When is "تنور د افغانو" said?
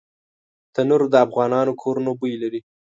0.73-1.71